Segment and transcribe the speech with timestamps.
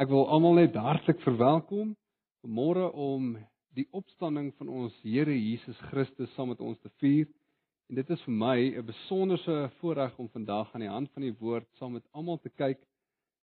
[0.00, 1.90] Ek wil almal net hartlik verwelkom
[2.40, 3.34] vanmôre om
[3.76, 7.26] die opstanding van ons Here Jesus Christus saam met ons te vier.
[7.92, 11.34] En dit is vir my 'n besonderse voorreg om vandag aan die hand van die
[11.42, 12.80] woord saam met almal te kyk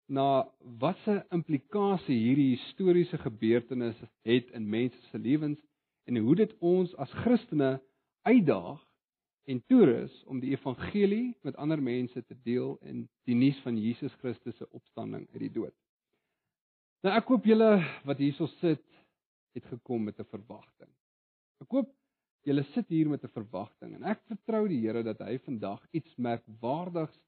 [0.08, 0.48] na
[0.80, 5.60] watse implikasie hierdie historiese gebeurtenis het in mense se lewens
[6.06, 7.82] en hoe dit ons as Christene
[8.24, 8.80] uitdaag
[9.44, 14.14] en toerus om die evangelie met ander mense te deel en die nuus van Jesus
[14.24, 15.76] Christus se opstanding uit die dood.
[17.00, 17.68] Nou ek hoop julle
[18.04, 18.82] wat hierso sit
[19.56, 20.90] het gekom met 'n verwagting.
[21.64, 21.88] Ek hoop
[22.44, 26.16] julle sit hier met 'n verwagting en ek vertrou die Here dat hy vandag iets
[26.16, 27.18] merkwaardigs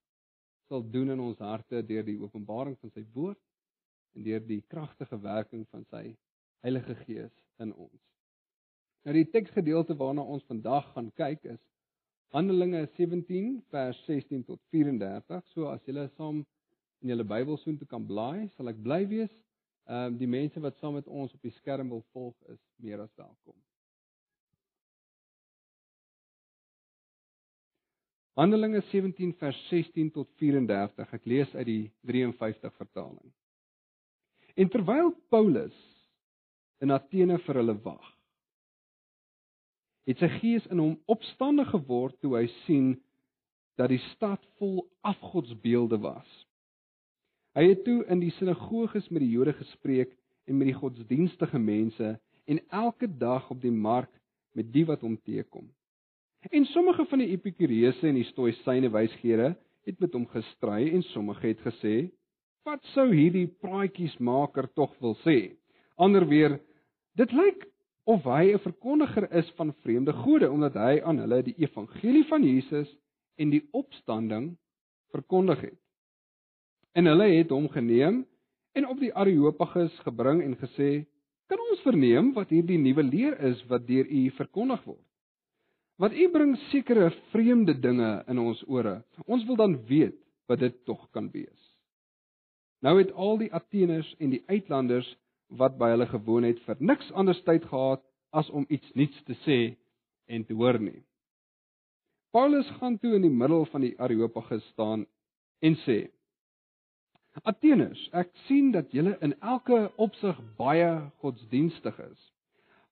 [0.69, 3.41] sal doen in ons harte deur die openbaring van sy woord
[4.15, 6.17] en deur die kragtige werking van sy
[6.63, 8.03] Heilige Gees in ons.
[9.05, 11.61] Nou die teksgedeelte waarna ons vandag gaan kyk is
[12.29, 15.47] Handelinge 17 vers 16 tot 34.
[15.47, 16.45] So as julle saam
[17.01, 19.33] in julle Bybel soontoe kan blaai, sal ek bly wees
[19.91, 23.01] Ehm um, die mense wat saam met ons op die skerm wil volg is meer
[23.03, 23.57] as welkom.
[28.39, 31.11] Handelinge 17 vers 16 tot 34.
[31.13, 33.33] Ek lees uit die 53 vertaling.
[34.55, 35.77] En terwyl Paulus
[36.81, 38.09] in Athene vir hulle wag,
[40.09, 42.95] het sy gees in hom opstandig geword toe hy sien
[43.81, 46.31] dat die stad vol afgodsbeelde was.
[47.53, 50.15] Hy het toe in die sinagoges met die Jode gespreek
[50.49, 52.15] en met die godsdienstige mense
[52.49, 54.13] en elke dag op die mark
[54.57, 55.67] met die wat hom teekom.
[56.51, 59.53] En sommige van die epikureëse en die stoïsyne wysgere
[59.87, 62.09] het met hom gestry en sommige het gesê:
[62.65, 65.53] "Wat sou hierdie praatjiesmaker tog wil sê?"
[65.97, 66.59] Ander weer:
[67.15, 67.69] "Dit lyk
[68.05, 72.43] of hy 'n verkondiger is van vreemde gode omdat hy aan hulle die evangelie van
[72.43, 72.97] Jesus
[73.37, 74.57] en die opstanding
[75.13, 75.82] verkondig het."
[76.93, 78.23] En hulle het hom geneem
[78.77, 81.07] en op die Areopagus gebring en gesê:
[81.49, 85.09] "Kan ons verneem wat hierdie nuwe leer is wat deur u verkondig word?
[85.97, 89.03] Want u bring sekere vreemde dinge in ons ore.
[89.25, 91.73] Ons wil dan weet wat dit tog kan wees."
[92.83, 95.17] Nou het al die Ateners en die uitlanders
[95.49, 99.37] wat by hulle gewoon het vir niks anders tyd gehad as om iets nuuts te
[99.45, 99.77] sê
[100.27, 101.05] en te hoor nie.
[102.33, 105.07] Paulus gaan toe in die middel van die Areopagus staan
[105.61, 106.09] en sê:
[107.41, 110.91] Ateners, ek sien dat julle in elke opsig baie
[111.25, 112.21] godsdienstig is.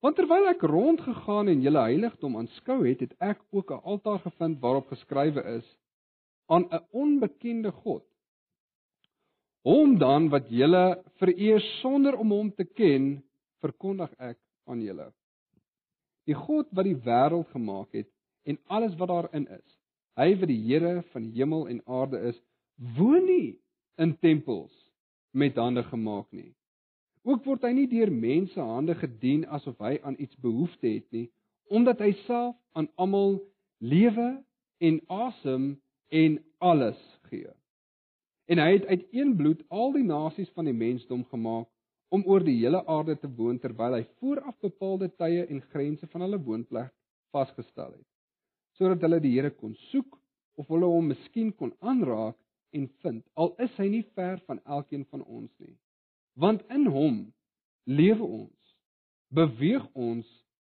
[0.00, 4.60] Want terwyl ek rondgegaan en julle heiligdom aanskou het, het ek ook 'n altaar gevind
[4.60, 5.66] waarop geskrywe is
[6.48, 8.04] aan 'n onbekende God.
[9.62, 13.22] Hom dan wat julle vereer sonder om hom te ken,
[13.60, 15.12] verkondig ek aan julle.
[16.24, 18.08] Die God wat die wêreld gemaak het
[18.44, 19.78] en alles wat daarin is,
[20.16, 22.40] hy wat die Here van hemel en aarde is,
[22.96, 23.60] woon nie
[24.00, 24.72] in tempels
[25.30, 26.50] met hande gemaak nie.
[27.28, 31.28] Ook word hy nie deur mense hande gedien asof hy aan iets behoefte het nie,
[31.68, 33.36] omdat hy self aan almal
[33.84, 34.30] lewe
[34.80, 35.74] en asem
[36.08, 37.52] en alles gee.
[38.50, 41.68] En hy het uit een bloed al die nasies van die mensdom gemaak
[42.10, 46.24] om oor die hele aarde te woon terwyl hy vooraf bepaalde tye en grense van
[46.26, 46.90] hulle woonplek
[47.30, 48.06] vasgestel het,
[48.74, 50.16] sodat hulle die Here kon soek
[50.58, 52.39] of hulle hom miskien kon aanraak
[52.70, 55.76] en vind al is hy nie ver van elkeen van ons nie.
[56.34, 57.20] Want in hom
[57.84, 58.76] lewe ons
[59.30, 60.26] beweeg ons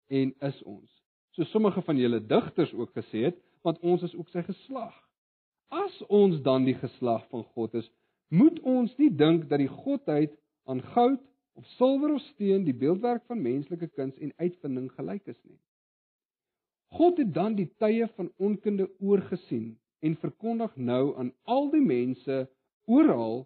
[0.08, 0.90] en is ons.
[1.36, 4.96] So sommige van julle digters ook gesê het want ons is ook sy geslag.
[5.74, 7.90] As ons dan die geslag van God is
[8.28, 10.34] moet ons nie dink dat die godheid
[10.68, 11.22] aan goud
[11.58, 15.60] of silwer of steen die beeldwerk van menslike kuns en uitvinding gelyk is nie.
[16.98, 22.46] God het dan die tye van onkunde oorgesien en verkondig nou aan al die mense
[22.86, 23.46] oral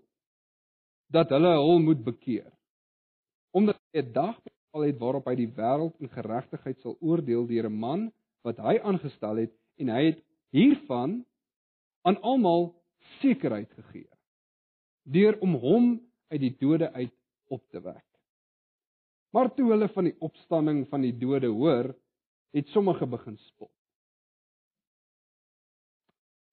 [1.11, 2.51] dat hulle hom moet bekeer.
[3.51, 7.69] Omdat hy 'n dag bepaal het waarop hy die wêreld in geregtigheid sal oordeel deur
[7.69, 8.11] 'n man
[8.43, 11.25] wat hy aangestel het en hy het hiervan
[12.01, 12.75] aan almal
[13.21, 14.09] sekerheid gegee
[15.03, 15.85] deur om hom
[16.29, 17.13] uit die dode uit
[17.47, 18.05] op te wek.
[19.31, 21.91] Maar toe hulle van die opstanding van die dode hoor,
[22.51, 23.71] het sommige begin spot.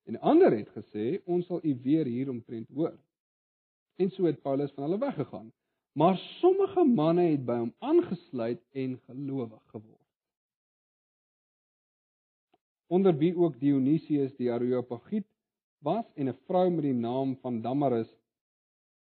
[0.08, 2.94] En ander het gesê ons sal u weer hier omtrent hoor.
[4.00, 5.52] En so het Paulus van hulle weggegaan.
[5.92, 10.06] Maar sommige manne het by hom aangesluit en gelowig geword.
[12.88, 15.26] Onder wie ook Dionysius die Areopagiet
[15.84, 18.12] was en 'n vrou met die naam van Damaris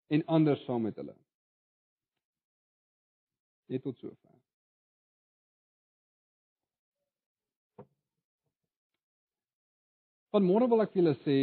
[0.08, 1.16] en ander saam met hulle.
[3.66, 4.39] Net tot sover.
[10.30, 11.36] Vanmôre wil ek vir julle sê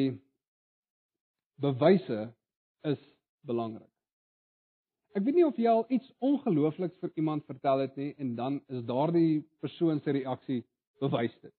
[1.59, 2.19] bewyse
[2.87, 3.01] is
[3.47, 3.91] belangrik.
[5.17, 8.59] Ek weet nie of jy al iets ongeloofliks vir iemand vertel het nie en dan
[8.71, 10.61] is daardie persoon se reaksie
[11.03, 11.55] bewys dit.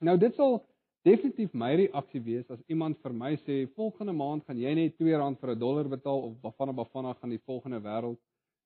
[0.00, 0.62] Nou dit sal
[1.04, 5.40] definitief my reaksie wees as iemand vir my sê volgende maand gaan jy net R2
[5.42, 8.20] vir 'n dollar betaal of Bafana Bafana gaan die volgende wêreld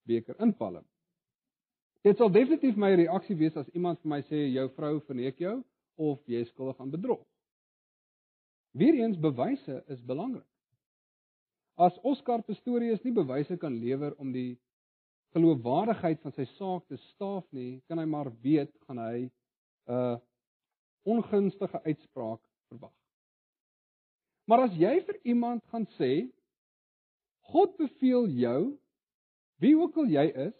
[0.07, 0.85] beker inpalm.
[2.05, 5.57] Dit sal definitief my reaksie wees as iemand vir my sê jou vrou verneek jou
[5.97, 7.27] of jy is skuldig aan bedrog.
[8.79, 10.47] Weereens bewyse is belangrik.
[11.79, 14.59] As Oscar Pistorius nie bewyse kan lewer om die
[15.35, 19.31] geloofwaardigheid van sy saak te staaf nie, kan hy maar weet gaan hy 'n
[19.95, 20.17] uh,
[21.09, 22.95] ongunstige uitspraak verwag.
[24.49, 26.29] Maar as jy vir iemand gaan sê
[27.51, 28.61] God beveel jou
[29.59, 30.57] wie ook al jy is,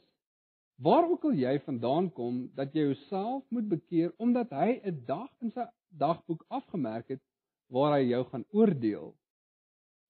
[0.83, 5.31] waar ook al jy vandaan kom, dat jy jouself moet bekeer omdat hy 'n dag
[5.41, 7.23] in sy dagboek afgemerk het
[7.69, 9.11] waar hy jou gaan oordeel,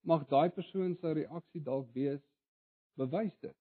[0.07, 2.23] mag daai persoon se reaksie dalk wees
[2.99, 3.57] bewys dit.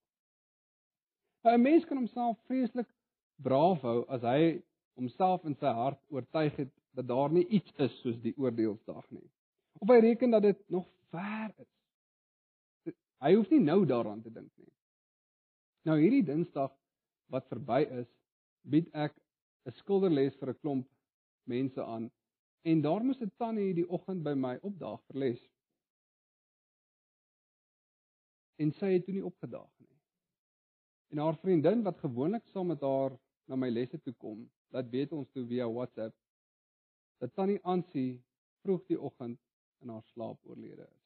[1.43, 2.89] 'n Mens kan homself vreeslik
[3.37, 4.61] braaf hou as hy
[4.97, 9.25] homself in sy hart oortuig het dat daar nie iets is soos die oordeelsdag nie.
[9.79, 12.93] Of hy reken dat dit nog ver is.
[13.21, 14.71] Hy hoef nie nou daaraan te dink nie.
[15.85, 16.73] Nou hierdie Dinsdag
[17.33, 18.09] wat verby is,
[18.63, 19.13] bied ek
[19.65, 20.87] 'n skilderles vir 'n klomp
[21.45, 22.09] mense aan
[22.61, 25.41] en daar moes 'n tannie die oggend by my opdaag vir les.
[28.57, 29.95] En sy het toe nie opgedaag nie.
[31.11, 35.11] En haar vriendin wat gewoonlik saam met haar na my lesse toe kom, laat weet
[35.11, 36.15] ons toe via WhatsApp
[37.17, 38.23] dat tannie Ansie
[38.61, 39.39] vroeg die oggend
[39.81, 41.05] in haar slaap oorlede is.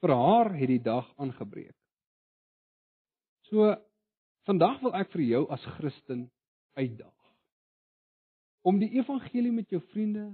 [0.00, 1.76] Vir haar het die dag aangebreek.
[3.50, 3.74] So
[4.46, 6.30] vandag wil ek vir jou as Christen
[6.78, 7.17] uitdaag
[8.68, 10.26] om die evangelie met jou vriende,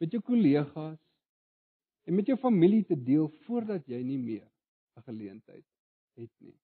[0.00, 0.98] met jou kollegas
[2.08, 4.48] en met jou familie te deel voordat jy nie meer
[4.96, 5.66] 'n geleentheid
[6.16, 6.56] het nie.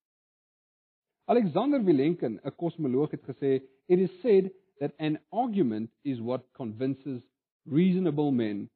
[1.29, 7.21] Alexander Vilenkin, 'n kosmoloog het gesê, "It is said that an argument is what convinces
[7.65, 8.69] reasonable men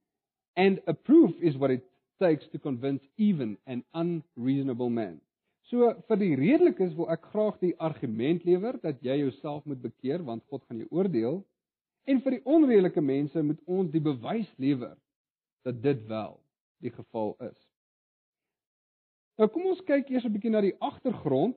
[0.56, 1.84] and a proof is what it
[2.18, 5.22] takes to convince even an unreasonable man."
[5.62, 10.24] So vir die redelikes wil ek graag die argument lewer dat jy jouself moet bekeer
[10.24, 11.46] want God gaan jou oordeel.
[12.12, 14.98] En vir die onredelike mense moet ons die bewys lewer
[15.66, 16.36] dat dit wel
[16.84, 17.60] die geval is.
[19.40, 21.56] Nou kom ons kyk eers 'n bietjie na die agtergrond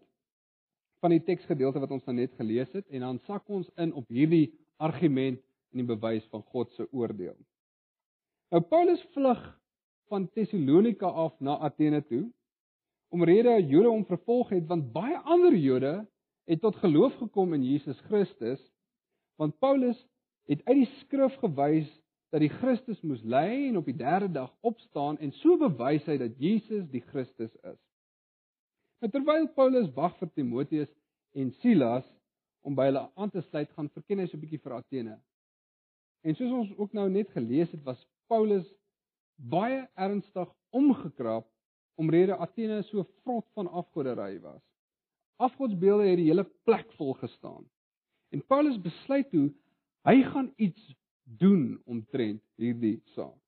[1.02, 4.08] van die teksgedeelte wat ons nou net gelees het en dan sak ons in op
[4.08, 5.40] hierdie argument
[5.72, 7.36] en die bewys van God se oordeel.
[8.50, 9.42] Nou Paulus vlug
[10.08, 12.24] van Tessalonika af na Athene toe
[13.08, 15.94] omrede Jode hom vervolg het want baie ander Jode
[16.48, 18.62] het tot geloof gekom in Jesus Christus
[19.36, 19.98] want Paulus
[20.50, 21.90] het uit die skrif gewys
[22.34, 26.16] dat die Christus moes ly en op die 3de dag opstaan en so bewys hy
[26.20, 27.80] dat Jesus die Christus is.
[29.00, 30.90] Maar nou, terwyl Paulus wag vir Timoteus
[31.36, 32.06] en Silas
[32.64, 35.16] om by hulle aan te sluit, gaan verken hy so 'n bietjie vir Athene.
[36.24, 38.00] En soos ons ook nou net gelees het, was
[38.32, 38.64] Paulus
[39.36, 41.50] baie ernstig omgekrap
[42.00, 44.62] omrede Athene so vrot van afgoderry was.
[45.36, 47.64] Afgodsbeelde het die hele plek vol gestaan.
[48.30, 49.52] En Paulus besluit toe
[50.04, 53.40] Hy gaan iets doen omtrent hierdie saak.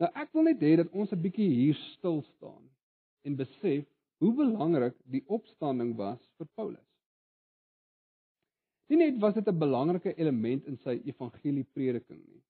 [0.00, 2.70] Nou ek wil net hê dat ons 'n bietjie hier stil staan
[3.28, 3.84] en besef
[4.20, 6.88] hoe belangrik die opstanding was vir Paulus.
[8.88, 12.42] Nie net was dit 'n belangrike element in sy evangelieprediking nie.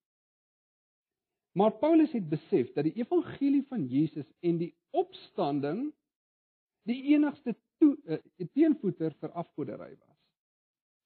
[1.52, 5.92] Maar Paulus het besef dat die evangelie van Jesus en die opstanding
[6.86, 10.18] die enigste toe, uh, teenvoeter vir afgoderry was.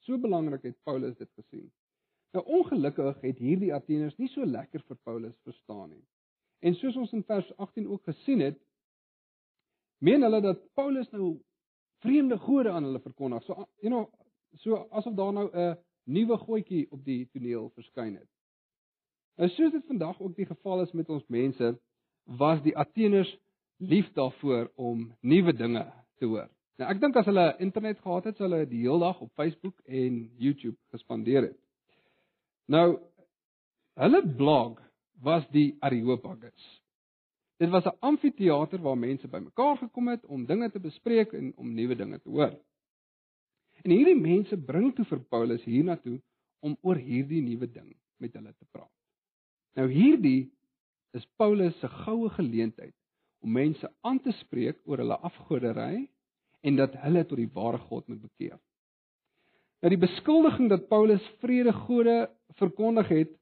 [0.05, 1.73] So belangrik het Paulus dit gesien.
[2.35, 6.03] Nou ongelukkig het hierdie Ateners nie so lekker vir Paulus verstaan nie.
[6.67, 8.59] En soos ons in vers 18 ook gesien het,
[10.03, 11.37] meen hulle dat Paulus nou
[12.03, 13.45] vreemde gode aan hulle verkondig.
[13.47, 14.09] So you know,
[14.65, 18.31] so asof daar nou 'n nuwe goetjie op die toneel verskyn het.
[19.37, 21.79] Nou soos dit vandag ook die geval is met ons mense,
[22.25, 23.39] was die Ateners
[23.77, 26.51] lief daarvoor om nuwe dinge te hoor.
[26.79, 29.79] Nou ek dink as hulle internet gehad het, sou hulle die hele dag op Facebook
[29.87, 31.64] en YouTube gespandeer het.
[32.71, 32.99] Nou
[34.01, 34.81] hulle blog
[35.23, 36.83] was die Areopagus.
[37.61, 41.75] Dit was 'n amfitheater waar mense bymekaar gekom het om dinge te bespreek en om
[41.75, 42.59] nuwe dinge te hoor.
[43.83, 46.21] En hierdie mense bring toe vir Paulus hiernatoe
[46.61, 48.93] om oor hierdie nuwe ding met hulle te praat.
[49.75, 50.53] Nou hierdie
[51.13, 52.95] is Paulus se goue geleentheid
[53.45, 56.09] om mense aan te spreek oor hulle afgoderry
[56.61, 58.59] en dat hulle tot die ware God moet bekeer.
[59.85, 63.33] Nou die beskuldiging dat Paulus vredegode verkondig het,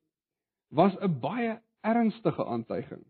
[0.75, 3.05] was 'n baie ernstige aantuiging.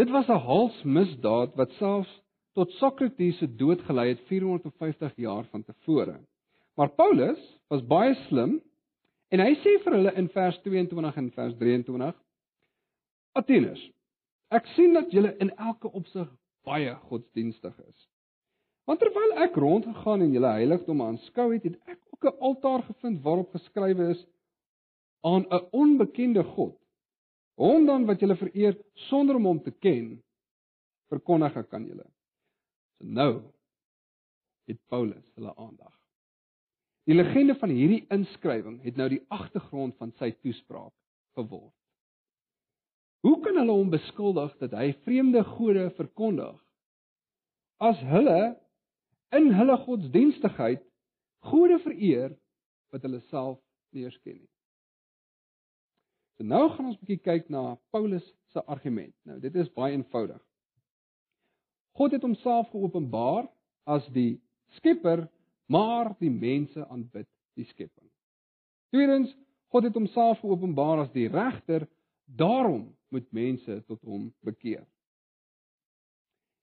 [0.00, 2.22] Dit was 'n halsmisdaad wat selfs
[2.52, 6.20] tot Sokrates se dood gelei het 450 jaar van tevore.
[6.74, 8.62] Maar Paulus was baie slim
[9.28, 12.14] en hy sê vir hulle in vers 22 en vers 23:
[13.32, 13.90] Atheners,
[14.48, 16.28] ek sien dat julle in elke opsig
[16.64, 18.08] baie godsdienstig is.
[18.84, 23.22] Want terwyl ek rondgegaan en julle heiligdomme aanskou het, het ek ook 'n altaar gevind
[23.22, 24.26] waarop geskrywe is
[25.20, 26.78] aan 'n onbekende God.
[27.54, 30.22] Hom dan wat julle vereer sonder om hom te ken,
[31.08, 32.06] verkondig ek aan julle.
[32.98, 33.42] So nou
[34.64, 35.98] het Paulus hulle aandag.
[37.04, 40.92] Die legende van hierdie inskrywing het nou die agtergrond van sy toespraak
[41.34, 41.74] geword.
[43.20, 46.58] Hoe kan hulle hom beskuldig dat hy vreemde gode verkondig
[47.78, 48.56] as hulle
[49.30, 50.91] in hulle godsdienstigheid
[51.48, 52.32] gode vereer
[52.92, 53.58] wat hulle self
[53.92, 54.50] nie eens ken nie?
[56.38, 59.14] So nou gaan ons 'n bietjie kyk na Paulus se argument.
[59.24, 60.40] Nou dit is baie eenvoudig.
[61.92, 63.48] God het homself geopenbaar
[63.84, 64.40] as die
[64.78, 65.28] skepper,
[65.66, 68.08] maar die mense aanbid die skepping.
[68.90, 69.36] Tweedens,
[69.72, 71.88] God het homself geopenbaar as die regter,
[72.26, 74.86] daarom moet mense tot hom bekeer.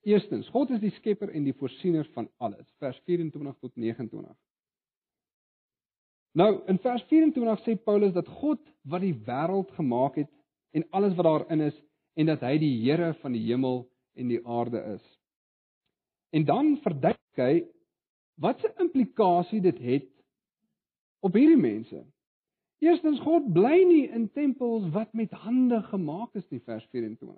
[0.07, 2.65] Eerstens, God is die skepper en die voorsiener van alles.
[2.79, 4.35] Vers 24 tot 29.
[6.37, 10.29] Nou, in vers 24 sê Paulus dat God wat die wêreld gemaak het
[10.77, 11.77] en alles wat daarin is
[12.19, 13.87] en dat hy die Here van die hemel
[14.19, 15.05] en die aarde is.
[16.35, 17.53] En dan verduidelik hy
[18.39, 20.09] wat se implikasie dit het
[21.25, 22.03] op hierdie mense.
[22.79, 27.35] Eerstens God bly nie in tempels wat met hande gemaak is nie vers 24.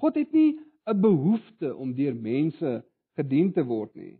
[0.00, 2.82] God het nie 'n behoefte om deur mense
[3.16, 4.18] gedien te word nie.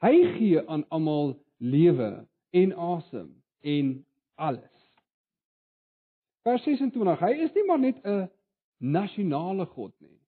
[0.00, 3.28] Hy gee aan almal lewe en asem
[3.60, 4.76] en alles.
[6.42, 7.20] Vers 26.
[7.20, 8.30] Hy is nie maar net 'n
[8.78, 10.18] nasionale God nie.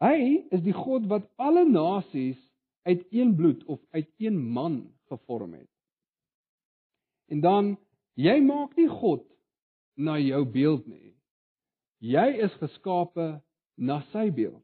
[0.00, 2.40] Hy is die God wat alle nasies
[2.82, 5.70] uit een bloed of uit een man gevorm het.
[7.28, 7.76] En dan
[8.14, 9.24] Jy maak nie God
[9.98, 11.14] na jou beeld nie.
[12.04, 13.40] Jy is geskape
[13.74, 14.62] na sy beeld.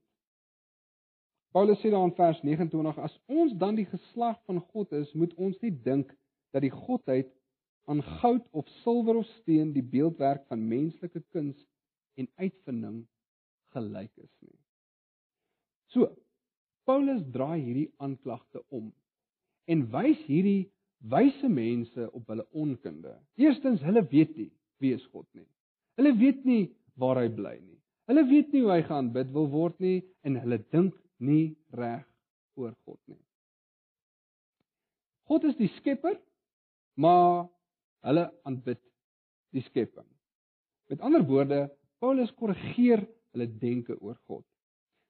[1.51, 5.35] Paulus sê daar in vers 29 as ons dan die geslag van God is, moet
[5.35, 6.13] ons nie dink
[6.55, 7.31] dat die godheid
[7.91, 11.59] aan goud of silwer of steen die beeldwerk van menslike kuns
[12.21, 13.05] en uitvinding
[13.75, 14.59] gelyk is nie.
[15.91, 16.11] So,
[16.87, 18.91] Paulus draai hierdie aanklagte om
[19.71, 20.71] en wys hierdie
[21.11, 23.15] wyse mense op hulle onkunde.
[23.41, 25.47] Eerstens, hulle weet nie wie is God nie.
[26.01, 27.79] Hulle weet nie waar hy bly nie.
[28.11, 32.07] Hulle weet nie hoe hy gaan bid wil word nie en hulle dink nie reg
[32.59, 33.21] oor God nie.
[35.31, 36.17] God is die skepper,
[37.01, 37.49] maar
[38.07, 38.81] hulle aanbid
[39.55, 40.07] die skepping.
[40.91, 41.69] Met ander woorde,
[42.01, 43.05] Paulus korrigeer
[43.35, 44.45] hulle denke oor God.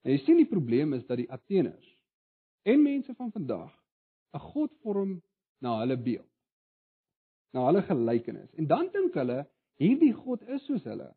[0.05, 1.87] En jy sien die probleem is dat die Ateners
[2.69, 3.71] en mense van vandag
[4.35, 5.23] 'n God vorm
[5.61, 6.29] na hulle beeld.
[7.53, 8.53] Na hulle gelykenis.
[8.55, 9.47] En dan dink hulle
[9.81, 11.15] hierdie God is soos hulle.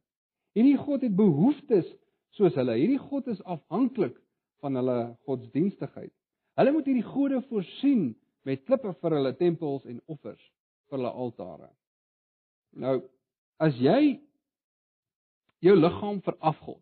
[0.56, 1.88] Hierdie God het behoeftes
[2.30, 2.76] soos hulle.
[2.80, 4.18] Hierdie God is afhanklik
[4.62, 6.14] van hulle godsdienstigheid.
[6.56, 10.53] Hulle moet hierdie gode voorsien met klippe vir hulle tempels en offers
[10.96, 11.70] hulle altare.
[12.80, 12.98] Nou,
[13.62, 14.20] as jy
[15.64, 16.82] jou liggaam verafgod,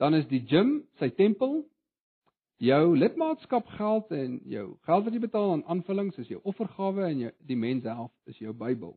[0.00, 1.62] dan is die gim sy tempel
[2.60, 7.26] jou lidmaatskap geld en jou geld wat jy betaal aan aanvullings is jou offergawe en
[7.26, 8.96] jou die mens self is jou Bybel.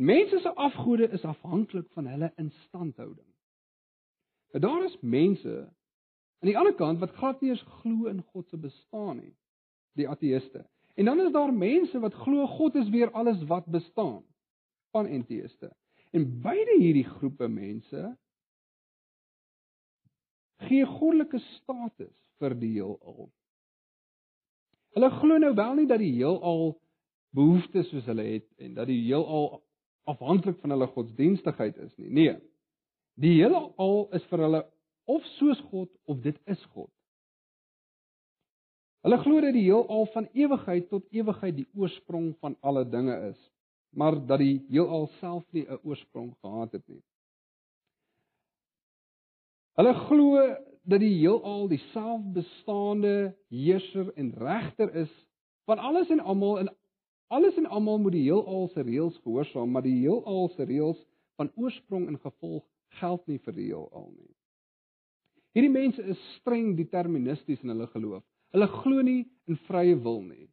[0.00, 3.28] En mense se afgode is afhanklik van hulle instandhouding.
[4.52, 5.56] Nou daar is mense
[6.40, 9.34] aan die ander kant wat glad nie eens glo in God se bestaan nie,
[9.96, 10.64] die ateëste.
[10.94, 14.24] En dan is daar mense wat glo God is weer alles wat bestaan,
[14.90, 15.72] panenteïste.
[16.10, 18.16] En beide hierdie groepe mense
[20.62, 23.30] gee goddelike status vir die heelal.
[24.92, 26.74] Hulle glo nou wel nie dat die heelal
[27.32, 29.62] behoeftes soos hulle het en dat die heelal
[30.10, 32.10] afhanklik van hulle godsdienstigheid is nie.
[32.10, 32.36] Nee.
[33.20, 33.72] Die heelal
[34.12, 34.62] is vir hulle
[35.10, 36.90] of soos God of dit is God.
[39.02, 43.40] Hulle glo dat die heelal van ewigheid tot ewigheid die oorsprong van alle dinge is,
[43.90, 47.02] maar dat die heelal self nie 'n oorsprong gehad het nie.
[49.74, 50.36] Hulle glo
[50.84, 55.12] dat die heelal die selfbestaande heerser en regter is
[55.64, 56.68] van alles en almal en
[57.26, 61.00] alles en almal moet die heelal se reëls gehoorsaam, maar die heelal se reëls
[61.36, 62.64] van oorsprong en gevolg
[63.00, 64.34] geld nie vir die heelal nie.
[65.56, 68.22] Hierdie mense is streng deterministies in hulle geloof.
[68.52, 70.48] Hulle glo nie in vrye wil nie.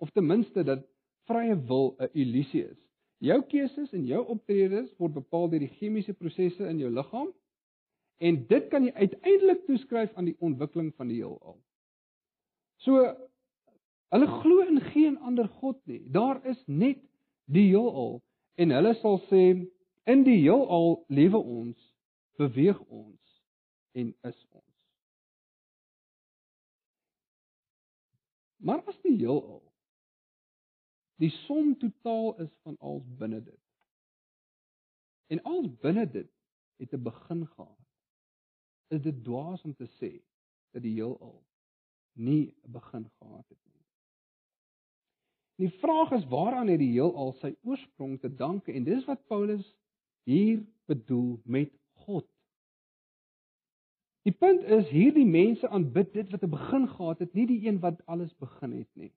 [0.00, 0.84] Of ten minste dat
[1.28, 2.80] vrye wil 'n illusie is.
[3.18, 7.32] Jou keuses en jou optredes word bepaal deur die chemiese prosesse in jou liggaam
[8.18, 11.58] En dit kan jy uiteindelik toeskryf aan die ontwikkeling van die heelal.
[12.86, 13.02] So
[14.14, 16.04] hulle glo in geen ander god nie.
[16.14, 17.02] Daar is net
[17.50, 18.20] die heelal
[18.60, 19.42] en hulle sal sê
[20.10, 21.80] in die heelal lewe ons,
[22.38, 23.40] beweeg ons
[23.98, 24.63] en is ons.
[28.64, 29.60] Maar as die heelal
[31.22, 33.60] die som totaal is van alles binne dit.
[35.30, 36.30] En alles binne dit
[36.82, 37.78] het 'n begin gehad.
[38.88, 40.22] Is dit dwaas om te sê
[40.70, 41.44] dat die heelal
[42.12, 43.84] nie 'n begin gehad het nie?
[45.56, 49.76] Die vraag is waaraan het die heelal sy oorsprong te danke en dis wat Paulus
[50.22, 52.33] hier bedoel met God.
[54.24, 57.80] Die punt is hierdie mense aanbid dit wat 'n begin gehad het, nie die een
[57.80, 59.12] wat alles begin het nie.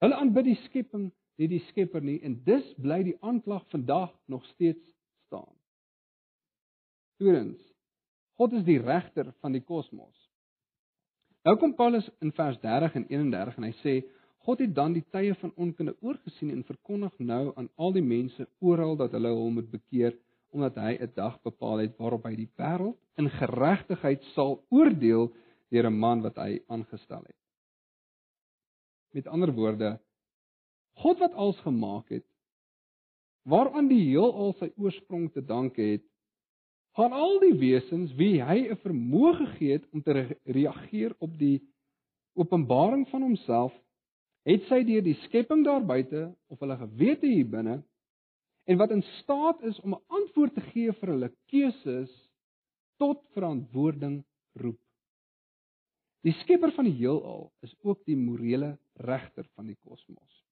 [0.00, 4.44] Hulle aanbid die skepping, nie die Skepper nie en dus bly die aanklag vandag nog
[4.46, 4.82] steeds
[5.26, 5.54] staan.
[7.18, 7.60] Tweedens,
[8.38, 10.14] God is die regter van die kosmos.
[11.44, 13.94] Nou kom Paulus in vers 30 en 31 en hy sê
[14.44, 18.46] God het dan die tye van onkunde oorgesien en verkondig nou aan al die mense
[18.60, 20.16] oral dat hulle hom moet bekeer
[20.54, 25.32] omdat hy 'n dag bepaal het waarop hy die wêreld in geregtigheid sal oordeel
[25.70, 27.40] deur 'n man wat hy aangestel het.
[29.12, 29.98] Met ander woorde,
[31.02, 32.26] God wat alles gemaak het,
[33.42, 36.04] waaraan die heelal sy oorsprong te danke het,
[36.94, 41.62] gaan al die wesens wie hy 'n vermoë gegee het om te reageer op die
[42.34, 43.72] openbaring van homself
[44.44, 47.82] het sy deur die skepping daar buite of hulle gewete hier binne
[48.64, 52.12] en wat in staat is om 'n antwoord te gee vir hulle keuses
[52.96, 54.80] tot verantwoording roep.
[56.24, 60.44] Die skepper van die heelal is ook die morele regter van die kosmos.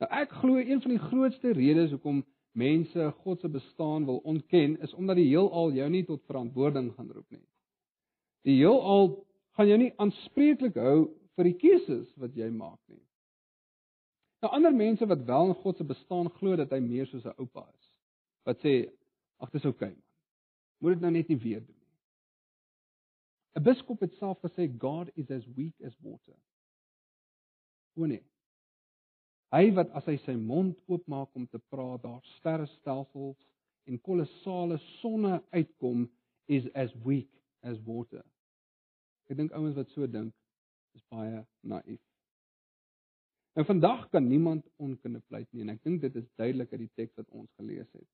[0.00, 4.80] Nou ek glo een van die grootste redes hoekom mense God se bestaan wil ontken
[4.80, 7.44] is omdat die heelal jou nie tot verantwoording gaan roep nie.
[8.42, 13.02] Die heelal gaan jou nie aanspreeklik hou vir die keuses wat jy maak nie.
[14.42, 17.38] Nou ander mense wat wel in God se bestaan glo dat hy meer soos 'n
[17.38, 17.90] oupa is.
[18.42, 18.90] Wat sê
[19.38, 20.10] ag dis oukei okay, man.
[20.78, 21.92] Moet dit nou net nie weer doen nie.
[23.54, 26.38] 'n Biskop het self gesê God is as weak as water.
[27.94, 28.24] Nee.
[29.52, 33.48] Hy wat as hy sy mond oopmaak om te praat, daar sterrestelsels
[33.84, 36.06] en kolossale sonne uitkom
[36.46, 38.24] is as weak as water.
[39.28, 40.34] Ek dink ouens wat so dink
[40.96, 42.11] is baie naïef.
[43.52, 46.94] Nou vandag kan niemand onkunde pleit nie en ek dink dit is duidelik uit die
[46.96, 48.08] teks wat ons gelees het.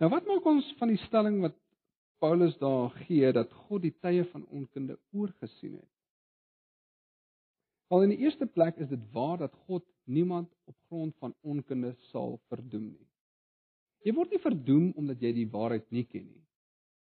[0.00, 1.58] Nou wat maak ons van die stelling wat
[2.22, 5.90] Paulus daar gee dat God die tye van onkunde oorgesien het?
[7.92, 11.92] Al in die eerste plek is dit waar dat God niemand op grond van onkunde
[12.08, 13.08] sal verdoem nie.
[14.06, 16.44] Jy word nie verdoem omdat jy die waarheid nie ken nie.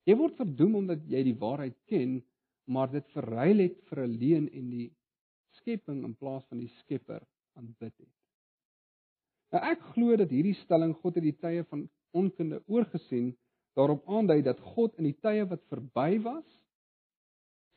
[0.08, 2.22] Jy word verdoem omdat jy die waarheid ken,
[2.64, 4.88] maar dit verruil het vir 'n leuen en die
[5.68, 7.20] skepping in plaas van die Skepper
[7.58, 8.14] aanbid het.
[9.52, 13.34] Nou ek glo dat hierdie stelling God het die tye van onkunde oorgesien
[13.76, 16.46] daarop aandui dat God in die tye wat verby was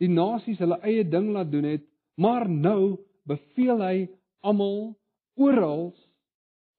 [0.02, 1.84] die nasies hulle eie ding laat doen het,
[2.18, 2.98] maar nou
[3.30, 3.98] beveel hy
[4.42, 4.96] almal
[5.38, 5.92] oral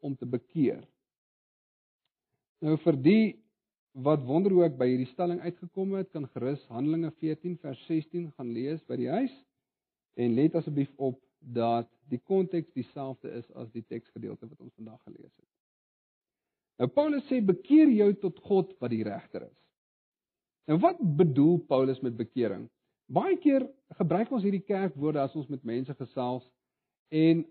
[0.02, 0.80] om te bekeer.
[2.62, 3.24] Nou vir die
[3.92, 8.30] wat wonder hoe ek by hierdie stelling uitgekom het, kan gerus Handelinge 14 vers 16
[8.34, 9.34] gaan lees by die huis.
[10.14, 15.00] En let asseblief op dat die konteks dieselfde is as die teksgedeelte wat ons vandag
[15.02, 15.48] gelees het.
[16.82, 19.58] Nou Paulus sê bekeer jou tot God wat die regter is.
[20.70, 22.68] Nou wat bedoel Paulus met bekering?
[23.12, 23.66] Baie keer
[23.98, 26.46] gebruik ons hierdie kerkwoorde as ons met mense gesels
[27.12, 27.42] en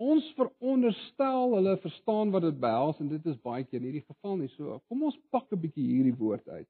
[0.00, 4.38] ons veronderstel hulle verstaan wat dit behels en dit is baie keer nie die geval
[4.40, 4.48] nie.
[4.56, 6.68] So kom ons pak 'n bietjie hierdie woord uit.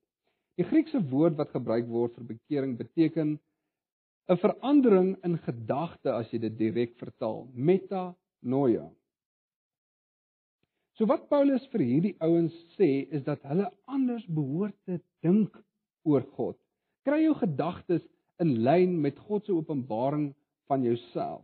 [0.58, 3.38] Die Griekse woord wat gebruik word vir bekering beteken
[4.30, 8.86] 'n verandering in gedagte as jy dit direk vertaal, metanoia.
[10.94, 15.56] So wat Paulus vir hierdie ouens sê is dat hulle anders behoort te dink
[16.06, 16.58] oor God.
[17.02, 18.06] Kry jou gedagtes
[18.38, 20.30] in lyn met God se openbaring
[20.70, 21.42] van jouself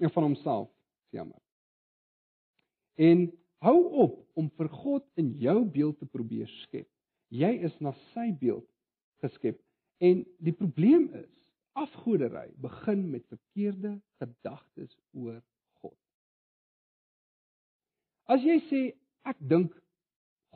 [0.00, 0.68] en van homself,
[1.16, 1.40] jammer.
[3.00, 3.30] En
[3.64, 6.88] hou op om vir God in jou beeld te probeer skep.
[7.32, 8.66] Jy is na sy beeld
[9.24, 9.56] geskep.
[10.04, 11.30] En die probleem is
[11.80, 15.40] afgoderry begin met verkeerde gedagtes oor
[15.80, 15.96] God.
[18.30, 18.82] As jy sê
[19.28, 19.74] ek dink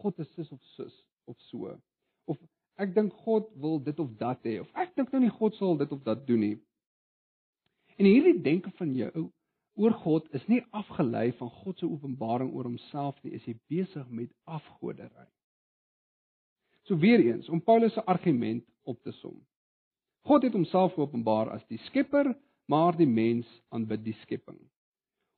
[0.03, 0.95] God is sis of sus
[1.31, 1.73] of so
[2.31, 2.41] of
[2.83, 5.79] ek dink God wil dit of dat hê of ek dink nou nie God sal
[5.81, 6.59] dit of dat doen nie.
[7.97, 9.29] En hierdie denke van jou
[9.75, 14.07] oor God is nie afgelei van God se openbaring oor homself nie, is jy besig
[14.11, 15.27] met afgoderry.
[16.87, 19.35] So weer eens om Paulus se argument op te som.
[20.25, 22.33] God het homself geopenbaar as die Skepper,
[22.67, 24.59] maar die mens aanbid die skepping.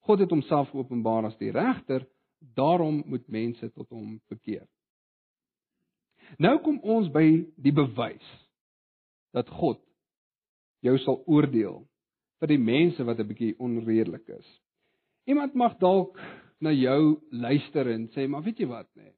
[0.07, 2.07] God het homself geopenbaar as die regter,
[2.55, 4.67] daarom moet mense tot hom bekeer.
[6.39, 7.25] Nou kom ons by
[7.63, 8.31] die bewys
[9.35, 9.81] dat God
[10.87, 11.83] jou sal oordeel
[12.41, 14.49] vir die mense wat 'n bietjie onredelik is.
[15.27, 16.19] Iemand mag dalk
[16.61, 19.13] na jou luister en sê, "Maar weet jy wat, nee.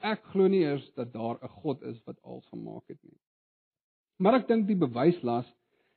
[0.00, 3.18] Ek glo nie eers dat daar 'n God is wat alles gemaak het nie."
[4.20, 5.48] Maar ek dink die bewyslas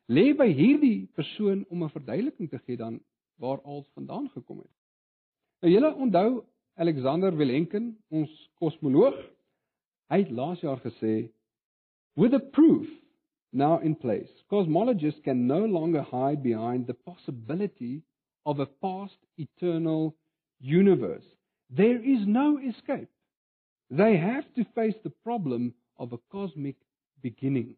[0.08, 3.02] lê by hierdie persoon om 'n verduideliking te gee dan
[3.38, 4.74] waar alles vandaan gekom het.
[5.62, 6.44] Nou julle onthou
[6.76, 9.16] Alexander Vilenkin, ons kosmoloog,
[10.10, 11.30] hy het laas jaar gesê,
[12.16, 12.88] "With a proof
[13.54, 14.30] now in place.
[14.50, 18.02] Cosmologists can no longer hide behind the possibility
[18.46, 20.16] of a past eternal
[20.60, 21.26] universe.
[21.70, 23.10] There is no escape.
[23.90, 26.76] They have to face the problem of a cosmic
[27.22, 27.76] beginning.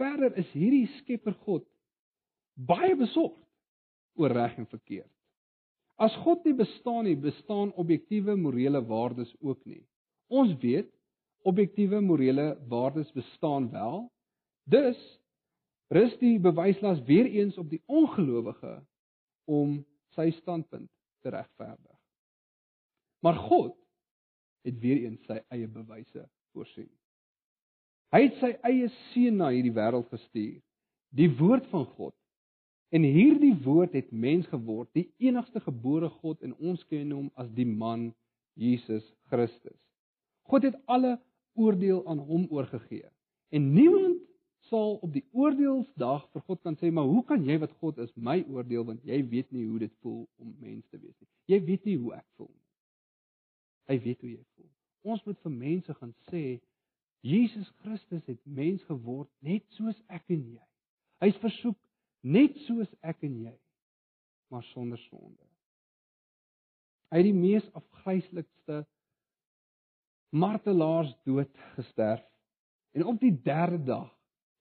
[0.00, 1.66] Verder is hierdie Skepper God
[2.56, 3.40] baie besorgd
[4.20, 5.10] oor reg en verkeerd.
[6.00, 9.82] As God nie bestaan nie, bestaan objektiewe morele waardes ook nie.
[10.32, 10.88] Ons weet
[11.48, 14.06] objektiewe morele waardes bestaan wel.
[14.64, 14.98] Dus
[15.92, 18.78] rus die bewyslas weer eens op die ongelowige
[19.50, 19.80] om
[20.16, 20.88] sy standpunt
[21.24, 21.98] te regverdig.
[23.20, 23.76] Maar God
[24.64, 26.88] het weer eens sy eie bewyse voorsien.
[28.10, 30.58] Hy het sy eie seun na hierdie wêreld gestuur,
[31.14, 32.14] die woord van God.
[32.90, 37.50] En hierdie woord het mens geword, die enigste gebore God en ons ken hom as
[37.54, 38.08] die man
[38.58, 39.78] Jesus Christus.
[40.50, 41.20] God het alle
[41.54, 43.06] oordeel aan hom oorgegee.
[43.54, 44.18] En niemand
[44.70, 48.10] sal op die oordeelsdag vir God kan sê, "Maar hoe kan jy wat God is
[48.16, 51.28] my oordeel want jy weet nie hoe dit voel om mens te wees nie.
[51.46, 52.66] Jy weet nie hoe ek voel nie."
[53.88, 54.70] Hy weet hoe jy voel.
[55.02, 56.60] Ons moet vir mense gaan sê,
[57.20, 60.66] Jesus Christus het mens geword net soos ek en jy.
[61.20, 61.76] Hy's versoek
[62.24, 63.56] net soos ek en jy,
[64.52, 65.44] maar sonder sonde.
[67.10, 68.84] Hy het die mees afgryslikste
[70.30, 72.24] martelaars dood gesterf
[72.94, 74.08] en op die derde dag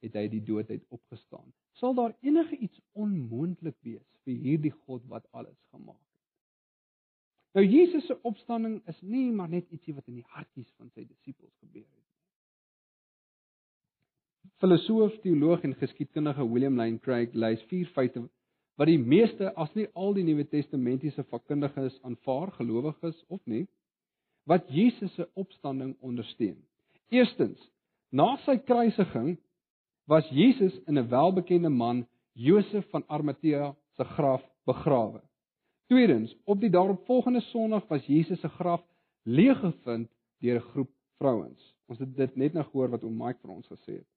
[0.03, 1.47] het hy die dood uit opgestaan.
[1.79, 6.07] Sal daar enige iets onmoontlik wees vir hierdie God wat alles gemaak het?
[7.57, 11.05] Nou Jesus se opstanding is nie maar net ietsie wat in die hartjies van sy
[11.05, 12.08] disippels gebeur het.
[14.59, 18.25] Filosoof, teoloog en geskiedkundige William Lane Craig lys vier feite
[18.79, 23.65] wat die meeste as nie al die Nuwe Testamentiese vakkundiges aanvaar, gelowiges of nie,
[24.51, 26.57] wat Jesus se opstanding ondersteun.
[27.07, 27.59] Eerstens,
[28.11, 29.37] na sy kruisiging
[30.11, 35.21] was Jesus in 'n welbekende man, Josef van Arimatea se graf begrawe.
[35.87, 38.83] Tweedens, op die daaropvolgende Sondag was Jesus se graf
[39.23, 41.75] leeg gevind deur 'n groep vrouens.
[41.87, 44.07] Ons het dit net nou gehoor wat oom Mike vir ons gesê het.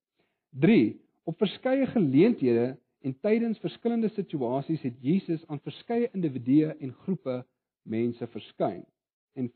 [0.60, 1.00] 3.
[1.24, 7.44] Op verskeie geleenthede en tydens verskillende situasies het Jesus aan verskeie individue en groepe
[7.82, 8.84] mense verskyn.
[9.34, 9.48] En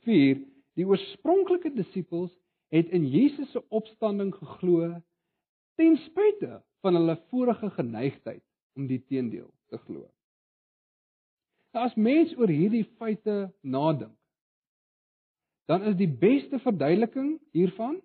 [0.77, 2.33] Die oorspronklike disippels
[2.75, 4.91] het in Jesus se opstanding geglo
[5.81, 8.43] ten spyte van hulle vorige geneigtheid
[8.77, 10.05] om die teendeel te glo.
[11.73, 14.13] Nou as mens oor hierdie feite nadink,
[15.67, 17.99] dan is die beste verduideliking hiervan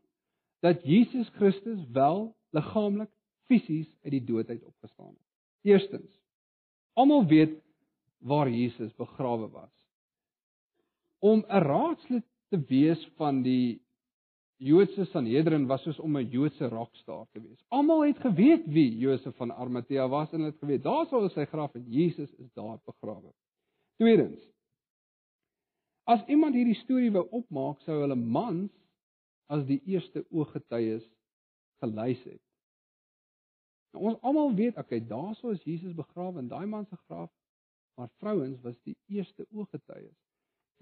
[0.64, 3.12] dat Jesus Christus wel liggaamlik
[3.50, 5.28] fisies uit die dood uit opgestaan het.
[5.68, 6.10] Eerstens,
[6.94, 7.58] almal weet
[8.18, 9.72] waar Jesus begrawe was.
[11.20, 13.82] Om 'n raadslid te wees van die
[14.62, 17.64] Joodse Sanhedrin was soos om 'n Joodse rockstar te wees.
[17.68, 21.76] Almal het geweet wie Josef van Arimatea was en het geweet daar sou sy graf
[21.76, 23.34] en Jesus is daar begrawe.
[23.98, 24.52] Tweedens
[26.04, 28.72] As iemand hierdie storie wou opmaak, sou hulle mans
[29.48, 31.04] as die eerste ooggetuies
[31.82, 32.42] gelys het.
[33.92, 37.32] Nou, ons almal weet, okay, daar sou is Jesus begrawe in daai man se graf,
[38.00, 40.16] maar vrouens was die eerste ooggetuies.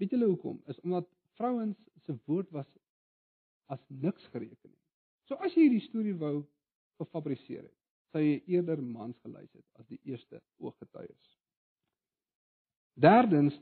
[0.00, 0.60] Weet julle hoekom?
[0.70, 1.08] Is omdat
[1.40, 2.68] vrouens se woord was
[3.70, 4.78] as niks gereken nie.
[5.28, 6.40] So as jy hierdie storie wou
[7.02, 7.76] gefabriseer het,
[8.10, 11.36] sou jy eerder mans gelys het as die eerste ooggetuies.
[13.00, 13.54] Derdens,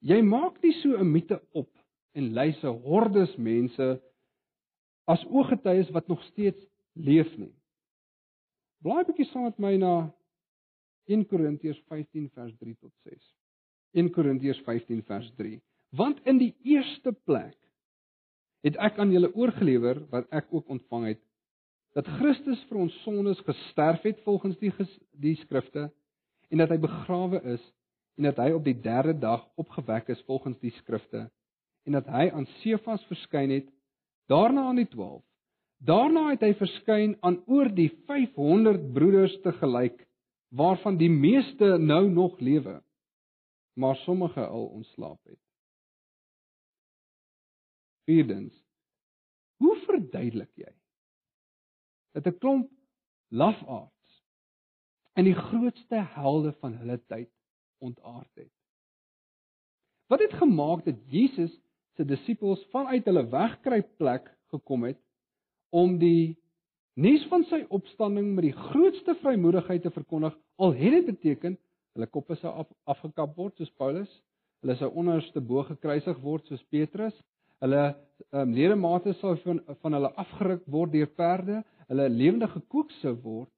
[0.00, 1.70] jy maak nie so 'n mite op
[2.14, 4.00] en lys 'n hordes mense
[5.06, 6.69] as ooggetuies wat nog steeds
[7.04, 7.52] leef nie.
[8.84, 9.94] Blaai bietjie saam met my na
[11.10, 13.18] 1 Korintiërs 15 vers 3 tot 6.
[13.98, 15.58] 1 Korintiërs 15 vers 3.
[15.96, 17.56] Want in die eerste plek
[18.64, 21.22] het ek aan julle oorgelewer wat ek ook ontvang het
[21.96, 24.70] dat Christus vir ons sondes gesterf het volgens die
[25.18, 25.88] die skrifte
[26.50, 27.64] en dat hy begrawe is
[28.18, 31.26] en dat hy op die derde dag opgewek is volgens die skrifte
[31.88, 33.66] en dat hy aan Sefas verskyn het
[34.30, 35.24] daarna aan die 12
[35.80, 39.96] Daarna het hy verskyn aan oor die 500 broeders te gelyk,
[40.52, 42.82] waarvan die meeste nou nog lewe,
[43.80, 45.40] maar sommige al ontslaap het.
[48.04, 48.52] Vierdens:
[49.62, 50.74] Hoe verduidelik jy
[52.12, 52.70] dat 'n klomp
[53.30, 54.22] lafaards
[55.14, 57.30] in die grootste helde van hulle tyd
[57.78, 58.52] ontaard het?
[60.10, 61.54] Wat het gemaak dat Jesus
[61.96, 65.00] se disippels vanuit hulle wegkruipplek gekom het
[65.70, 66.36] om die
[67.00, 71.58] nuus van sy opstanding met die grootste vrymoedigheid te verkondig al het dit beteken
[71.96, 74.10] hulle koppe sou af, afgekap word soos Paulus.
[74.62, 77.16] Hulle sou onderste bo gekruisig word soos Petrus.
[77.64, 77.80] Hulle
[78.30, 81.62] um, ledemate sou van van hulle afgeruk word deur perde.
[81.88, 83.50] Hulle lewendig gekook sou word.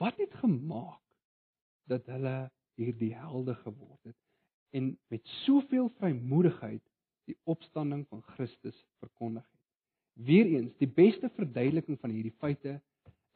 [0.00, 1.02] Wat het gemaak
[1.88, 2.36] dat hulle
[2.76, 4.16] hierdie helde geword het
[4.76, 6.82] en met soveel vrymoedigheid
[7.30, 9.55] die opstanding van Christus verkondig het.
[10.16, 12.78] Weereens, die beste verduideliking van hierdie feite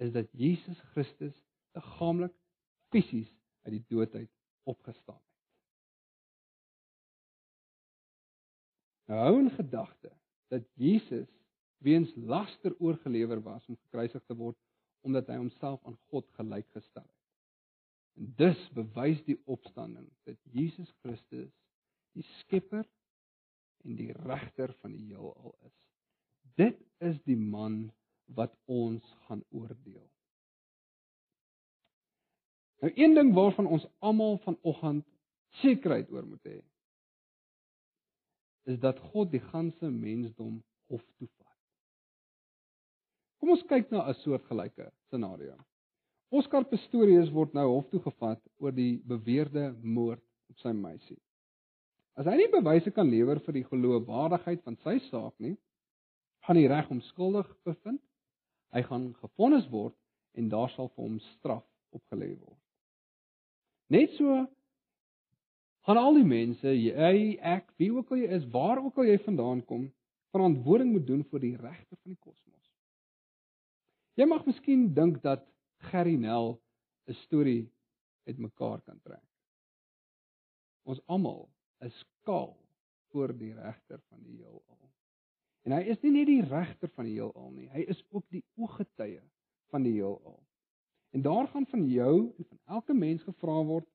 [0.01, 1.37] is dat Jesus Christus
[1.77, 2.33] liggaamlik
[2.89, 3.29] fisies
[3.67, 4.31] uit die dood uit
[4.71, 5.27] opgestaan het.
[9.11, 10.13] Nou hou in gedagte
[10.49, 11.29] dat Jesus
[11.85, 14.57] weens laster oorgelewer was om gekruisig te word
[15.05, 17.17] omdat hy homself aan God gelyk gestel het.
[18.21, 21.53] En dus bewys die opstanding dat Jesus Christus
[22.17, 22.89] die skepper
[23.85, 25.77] en die regter van die heelal is.
[26.57, 27.91] Dit is die man
[28.35, 30.07] wat ons gaan oordeel.
[32.81, 35.05] Nou een ding waarvan ons almal vanoggend
[35.61, 36.59] sekerheid oor moet hê,
[38.73, 41.57] is dat God die ganse mensdom hof toe vat.
[43.41, 45.57] Kom ons kyk na 'n soortgelyke scenario.
[46.31, 51.19] Oscar Pistorius word nou hof toe gevat oor die beweerde moord op sy meisie.
[52.15, 55.57] As hy nie bewyse kan lewer vir die geloofwaardigheid van sy saak nie,
[56.51, 58.01] gaan hy reg om skuldig bevind.
[58.75, 59.95] Hy gaan gefonnis word
[60.35, 61.63] en daar sal vir hom straf
[61.95, 62.59] opgelê word.
[63.95, 64.41] Net so
[65.87, 69.21] gaan al die mense, jy, ek, wie ook al jy is, waar ook al jy
[69.29, 69.87] vandaan kom,
[70.35, 72.67] verantwoording moet doen vir die regte van die kosmos.
[74.19, 75.47] Jy mag miskien dink dat
[75.93, 76.57] Gerry Nel
[77.07, 77.71] 'n storie
[78.27, 79.27] uitmekaar kan trek.
[80.83, 81.47] Ons almal
[81.87, 82.57] is skaal
[83.15, 84.71] voor die regter van die heelal.
[85.67, 88.43] En hy is nie net die regter van die heelal nie, hy is ook die
[88.57, 89.21] ooggetuie
[89.73, 90.39] van die heelal.
[91.13, 93.89] En daar gaan van jou en van elke mens gevra word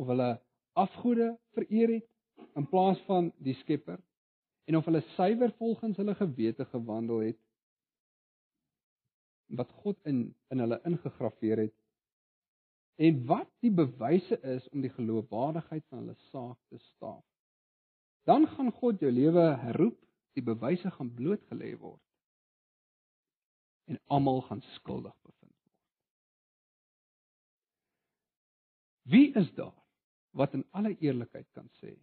[0.00, 0.30] of hulle
[0.78, 3.98] afgode vereer het in plaas van die Skepper
[4.70, 7.40] en of hulle suiwer volgens hulle gewete gewandel het
[9.58, 11.76] wat God in in hulle ingegrafieer het
[13.00, 17.24] en wat die bewyse is om die geloofwaardigheid van hulle saak te staaf.
[18.28, 19.96] Dan gaan God jou lewe herroep,
[20.38, 22.02] die bewyse gaan blootgelê word
[23.90, 25.78] en almal gaan skuldig bevind word.
[29.10, 29.74] Wie is daar
[30.30, 31.96] wat in alle eerlikheid kan sê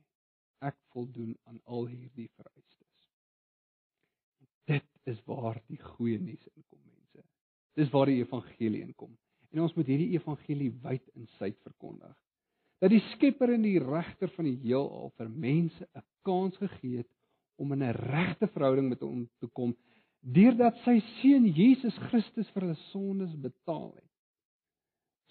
[0.68, 3.06] ek voldoen aan al hierdie vereistes?
[4.68, 7.24] Dit is waar die goeie nuus inkom mense.
[7.80, 9.14] Dis waar die evangelie inkom.
[9.54, 12.16] En ons moet hierdie evangelie wyd en suid verkondig.
[12.84, 17.12] Dat die Skepper en die regter van die heelal vir mense 'n kans gegee het
[17.58, 19.76] om in 'n regte verhouding met hom te kom
[20.22, 24.12] deurdat sy seun Jesus Christus vir hulle sondes betaal het.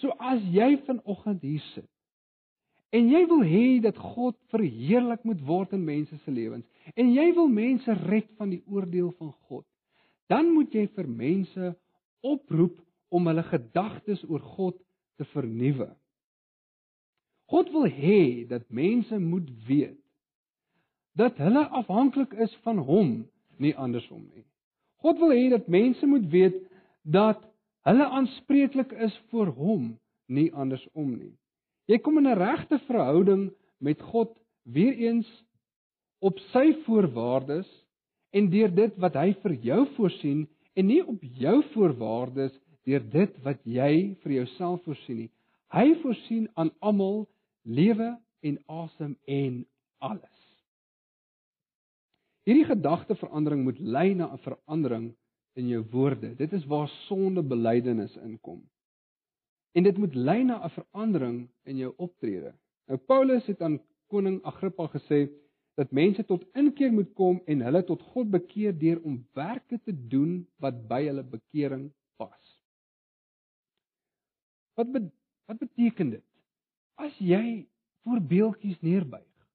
[0.01, 1.91] So as jy vanoggend hier sit
[2.95, 7.27] en jy wil hê dat God verheerlik moet word in mense se lewens en jy
[7.37, 9.67] wil mense red van die oordeel van God,
[10.31, 11.73] dan moet jy vir mense
[12.25, 12.79] oproep
[13.11, 14.79] om hulle gedagtes oor God
[15.19, 15.91] te vernuwe.
[17.51, 20.01] God wil hê dat mense moet weet
[21.17, 23.13] dat hulle afhanklik is van hom,
[23.57, 24.45] nie andersom nie.
[25.01, 26.59] God wil hê dat mense moet weet
[27.03, 27.41] dat
[27.89, 29.95] hulle aanspreeklik is vir hom,
[30.29, 31.33] nie andersom nie.
[31.87, 35.29] Jy kom in 'n regte verhouding met God weer eens
[36.19, 37.69] op sy voorwaardes
[38.31, 42.53] en deur dit wat hy vir jou voorsien en nie op jou voorwaardes
[42.85, 45.31] deur dit wat jy vir jouself voorsien nie.
[45.73, 47.27] Hy voorsien aan almal
[47.63, 49.67] lewe en asem en
[49.99, 50.36] alles.
[52.47, 55.07] Hierdie gedagteverandering moet lei na 'n verandering
[55.59, 56.35] in jou woorde.
[56.35, 58.63] Dit is waar sondebelydenis inkom.
[59.73, 62.55] En dit moet lei na 'n verandering in jou optrede.
[62.87, 65.29] Nou Paulus het aan koning Agrippa gesê
[65.75, 69.93] dat mense tot inkeer moet kom en hulle tot God bekeer deur om werke te
[70.09, 72.63] doen wat by hulle bekering pas.
[74.75, 75.11] Wat be,
[75.45, 76.25] wat beteken dit?
[76.95, 77.67] As jy
[78.05, 79.49] voorbeeldjies neerbuig,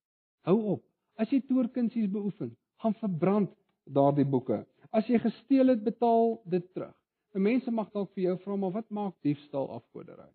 [0.46, 0.84] hou op.
[1.16, 3.52] As jy toorkunsies beoefen, gaan verbrand
[3.86, 4.64] daardie boeke.
[4.92, 6.96] As jy gesteel het, betaal dit terug.
[7.32, 10.28] En mense mag dalk vir jou vra, maar wat maak diefstal afgoderry?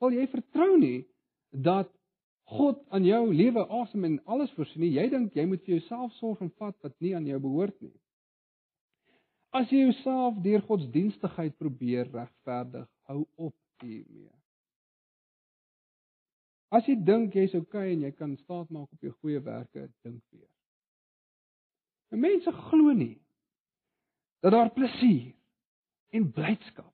[0.00, 1.06] Sal jy vertrou nie
[1.50, 1.88] dat
[2.52, 4.92] God aan jou lewe asem en alles voorsien nie?
[4.98, 7.94] Jy dink jy moet vir jouself sorg en vat wat nie aan jou behoort nie.
[9.56, 14.34] As jy jouself deur godsdienstigheid probeer regverdig, hou op hiermee.
[16.76, 19.86] As jy dink jy's oukei okay en jy kan staat maak op jou goeie werke,
[20.04, 20.50] dink weer.
[22.10, 23.16] Mense glo nie
[24.44, 25.34] dat daar plesier
[26.14, 26.92] en blydskap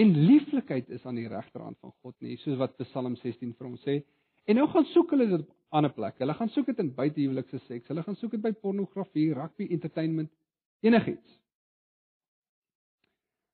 [0.00, 3.82] en lieflikheid is aan die regterhand van God nie, soos wat Psalm 16 vir ons
[3.84, 4.00] sê.
[4.48, 6.22] En nou gaan soek hulle dit op ander plekke.
[6.24, 7.88] Hulle gaan soek dit in buitehuwelikse seks.
[7.90, 10.30] Hulle gaan soek dit by pornografie, rugby, entertainment,
[10.86, 11.36] enigiets.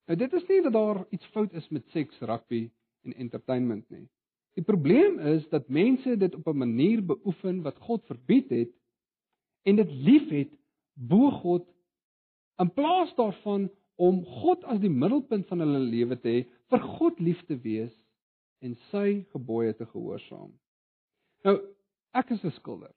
[0.06, 2.68] Nou dit is nie dat daar iets fout is met seks, rugby
[3.06, 4.06] en entertainment nie.
[4.56, 8.72] Die probleem is dat mense dit op 'n manier beoefen wat God verbied het
[9.62, 10.54] en dit liefhet
[10.96, 11.66] bo God
[12.58, 17.20] in plaas daarvan om God as die middelpunt van hulle lewe te hê, vir God
[17.20, 17.94] lief te wees
[18.64, 20.50] en sy gebooie te gehoorsaam.
[21.44, 21.56] Nou,
[22.16, 22.94] ek is 'n skilder.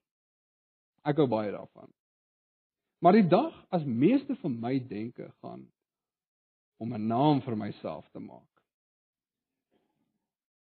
[1.05, 1.91] Ek hou baie daarvan.
[2.99, 5.67] Maar die dag as meeste van my denke gaan
[6.79, 8.47] om 'n naam vir myself te maak.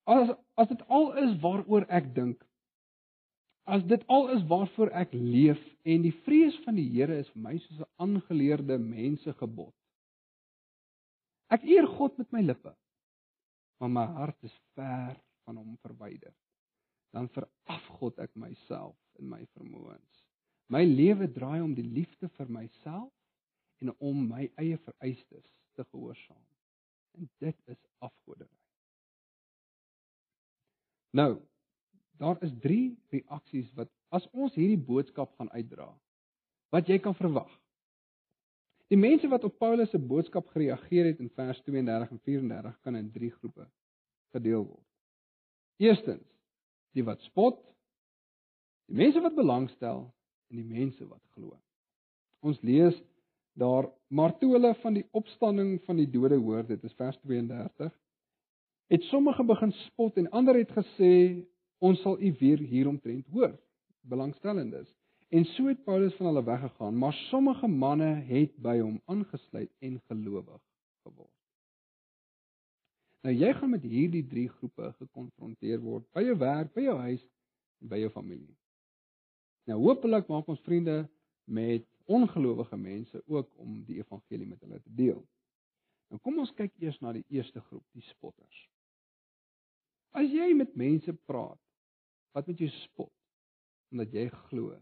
[0.03, 2.43] As as dit al is waaroor ek dink,
[3.69, 7.43] as dit al is waarvoor ek leef en die vrees van die Here is vir
[7.45, 9.73] my soos 'n aangeleerde mensegebod.
[11.49, 12.75] Ek eer God met my lippe,
[13.79, 16.33] maar my hart is ver van hom verwyder.
[17.13, 20.25] Dan veraf God ek myself en my vermoëns.
[20.69, 23.13] My lewe draai om die liefde vir myself
[23.81, 26.45] en om my eie vereistes te gehoorsaam.
[27.17, 28.59] En dit is afgoderry.
[31.17, 31.39] Nou,
[32.19, 35.87] daar is 3 reaksies wat as ons hierdie boodskap gaan uitdra,
[36.73, 37.49] wat jy kan verwag.
[38.89, 42.97] Die mense wat op Paulus se boodskap gereageer het in vers 32 en 34 kan
[42.97, 43.67] in drie groepe
[44.33, 44.85] verdeel word.
[45.79, 46.25] Eerstens,
[46.97, 47.61] die wat spot,
[48.89, 50.07] die mense wat belangstel
[50.49, 51.53] en die mense wat glo.
[52.41, 52.97] Ons lees
[53.59, 57.93] daar maar toe hulle van die opstanding van die dode hoor, dit is vers 32,
[58.89, 61.13] het sommige begin spot en ander het gesê
[61.79, 63.53] ons sal u weer hieromtrent hoor.
[64.01, 64.89] Belangstellendes.
[65.29, 69.99] En so het Paulus van hulle weggegaan, maar sommige manne het by hom aangesluit en
[70.07, 70.61] gelowig
[71.03, 71.35] geword.
[73.21, 77.21] Nou jy gaan met hierdie drie groepe gekonfronteer word by jou werk, by jou huis
[77.83, 78.55] en by jou familie.
[79.69, 81.03] Nou hopelik maak ons vriende
[81.45, 85.21] met ongelowige mense ook om die evangelie met hulle te deel.
[86.09, 88.65] Nou kom ons kyk eers na die eerste groep, die spotters.
[90.17, 91.59] As jy met mense praat
[92.35, 93.13] wat met jou spot
[93.89, 94.75] omdat jy glo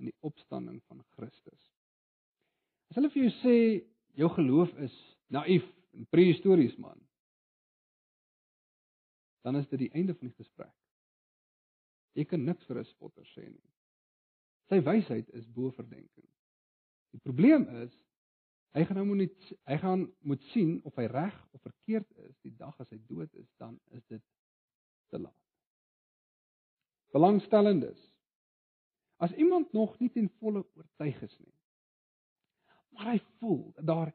[0.00, 1.62] in die opstanding van Christus.
[2.88, 3.56] As hulle vir jou sê
[4.16, 4.94] jou geloof is
[5.32, 6.96] naïef en prehistories man,
[9.44, 10.74] dan is dit die einde van die gesprek.
[12.16, 13.70] Jy kan niks vir 'n spotter sê nie.
[14.68, 16.28] Sy wysheid is bo verdenking.
[17.12, 17.92] Die probleem is
[18.76, 22.56] hy gaan nou moet hy gaan moet sien of hy reg of verkeerd is die
[22.56, 24.22] dag as hy dood is, dan is dit
[25.08, 25.45] te laat.
[27.16, 28.02] Belangstellendes
[29.16, 31.54] As iemand nog nie ten volle oortuig is nie,
[32.92, 34.10] maar hy voel dat daar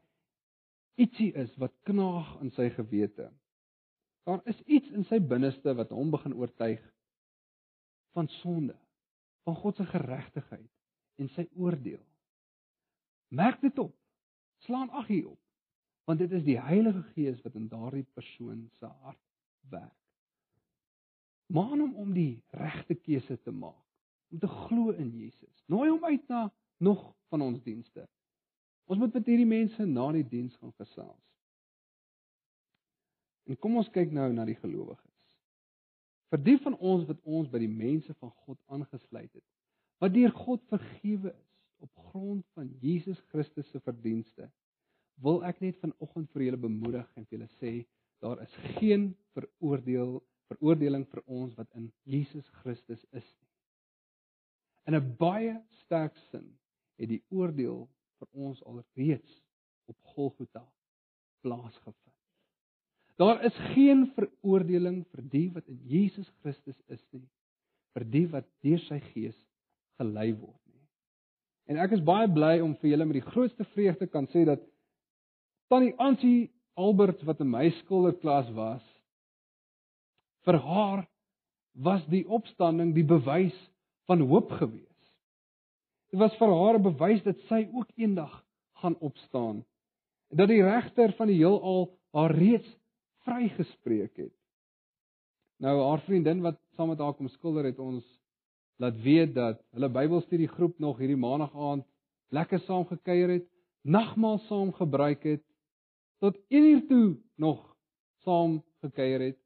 [1.02, 3.26] ietsie is wat knaag in sy gewete.
[4.26, 6.82] Daar is iets in sy binneste wat hom begin oortuig
[8.14, 8.76] van sonde,
[9.42, 10.70] van God se geregtigheid
[11.18, 12.02] en sy oordeel.
[13.34, 13.96] Merk dit op.
[14.62, 15.40] Slaan ag hierop,
[16.06, 19.22] want dit is die Heilige Gees wat in daardie persoon se hart
[19.74, 20.01] werk.
[21.52, 23.82] Maan hom om die regte keuse te maak
[24.32, 25.52] om te glo in Jesus.
[25.68, 26.46] Nooi hom uit na
[26.80, 28.06] nog van ons dienste.
[28.88, 31.20] Ons moet met hierdie mense na die diens gaan gesels.
[33.44, 35.10] En kom ons kyk nou na die gelowiges.
[36.32, 39.44] Vir die van ons wat ons by die mense van God aangesluit het,
[40.00, 41.48] wat deur God vergewe is
[41.84, 44.48] op grond van Jesus Christus se verdienste,
[45.22, 47.72] wil ek net vanoggend vir julle bemoedig en vir julle sê
[48.22, 50.20] daar is geen veroordeel
[50.52, 53.50] veroordeling vir ons wat in Jesus Christus is nie.
[54.86, 56.48] In 'n baie sterk sin
[56.98, 57.88] het die oordeel
[58.18, 59.42] vir ons alreeds
[59.86, 60.64] op Golgotha
[61.42, 62.18] plaasgevind.
[63.16, 67.28] Daar is geen veroordeling vir die wat in Jesus Christus is nie,
[67.94, 69.38] vir die wat deur sy Gees
[70.00, 70.80] gelei word nie.
[71.70, 74.64] En ek is baie bly om vir julle met die grootste vreugde kan sê dat
[75.70, 78.82] tannie Ansie Albert wat in my skilderklas was,
[80.46, 81.04] vir haar
[81.72, 83.56] was die opstanding die bewys
[84.10, 84.88] van hoop gewees.
[86.12, 88.44] Dit was vir haar 'n bewys dat sy ook eendag
[88.82, 89.64] gaan opstaan.
[90.30, 92.68] En dat die regter van die heelal haar reeds
[93.24, 94.34] vrygespreek het.
[95.58, 98.04] Nou haar vriendin wat saam met haar kom skilder het ons
[98.76, 101.86] laat weet dat hulle Bybelstudie groep nog hierdie maandag aand
[102.28, 103.46] lekker saam gekuier het,
[103.82, 105.44] nagmaal saam gebruik het,
[106.18, 107.76] tot 1 uur toe nog
[108.24, 109.41] saam gekuier het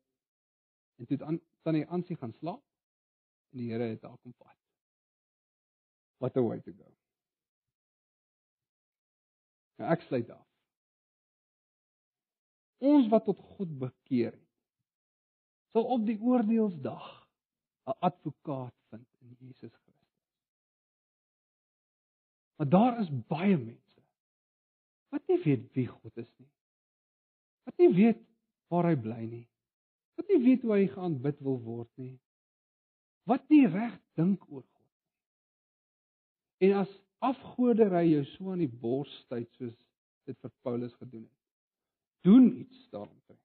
[0.97, 2.63] en toe aan tannie Ansie gaan slaap
[3.53, 4.57] en die Here het haar kom vat.
[6.19, 6.89] What a way to go.
[9.77, 10.45] Nou ek sluit af.
[12.87, 14.43] Ons wat tot God bekeer het,
[15.73, 17.07] sal op die oordeelsdag
[17.87, 20.23] 'n advokaat vind in Jesus Christus.
[22.57, 24.03] Maar daar is baie mense
[25.09, 26.51] wat nie weet wie God is nie.
[27.65, 28.23] Wat nie weet
[28.69, 29.47] waar hy bly nie.
[30.17, 32.15] Wat nie weet hoe hy geaanbid wil word nie.
[33.29, 36.69] Wat nie reg dink oor God nie.
[36.69, 36.93] En as
[37.25, 39.77] afgoderry jou so aan die bors tyd soos
[40.27, 41.43] dit vir Paulus gedoen het.
[42.27, 43.43] Doen iets daaromtrent.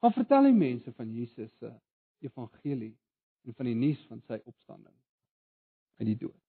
[0.00, 1.70] Gaan vertel die mense van Jesus se
[2.24, 2.94] evangelie
[3.44, 4.96] en van die nuus van sy opstanding
[6.00, 6.40] uit die dood.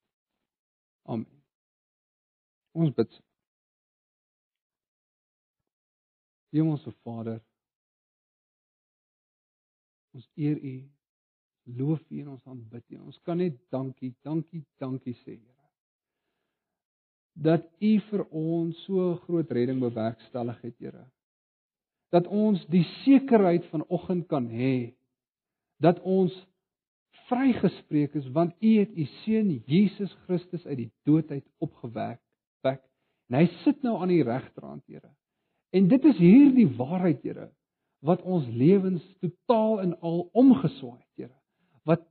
[1.11, 1.43] Amen.
[2.71, 3.17] Ons bid.
[6.55, 7.39] Hemelse Vader,
[10.15, 10.75] ons eer U,
[11.77, 12.99] loof U en ons aanbid U.
[13.11, 15.57] Ons kan net dankie, dankie, dankie sê, Here.
[17.41, 21.05] Dat U vir ons so groot redding bewerkstellig het, Here.
[22.11, 24.91] Dat ons die sekerheid vanoggend kan hê
[25.81, 26.33] dat ons
[27.31, 32.19] vrygespreek is want U het U seun Jesus Christus uit die dood uit opgewek.
[32.61, 32.83] Wek.
[33.31, 35.09] En hy sit nou aan die regterhand, Here.
[35.71, 37.47] En dit is hierdie waarheid, Here,
[38.01, 41.37] wat ons lewens totaal en al omgeswaai het, Here.
[41.85, 42.01] Wat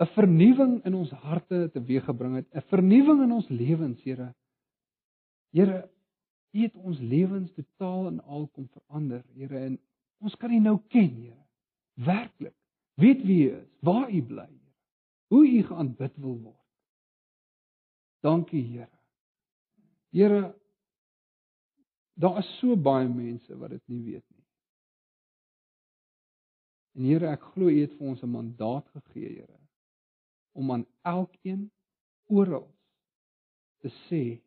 [0.00, 4.34] 'n vernuwing in ons harte teweeggebring het, 'n vernuwing in ons lewens, Here.
[5.50, 5.90] Here,
[6.52, 9.78] U het ons lewens totaal en al kom verander, Here, en
[10.18, 11.44] ons kan U nou ken, Here.
[11.94, 12.54] Werklik.
[12.94, 14.74] Weet wie U is, waar U bly, Here.
[15.28, 16.66] Hoe U geaanbid wil word.
[18.20, 18.98] Dankie, Here.
[20.10, 20.54] Here,
[22.14, 24.37] daar is so baie mense wat dit nie weet nie.
[26.98, 29.58] En Here, ek glo U het vir ons 'n mandaat gegee, Here,
[30.58, 31.70] om aan elkeen
[32.26, 32.66] oral
[33.78, 34.40] te sê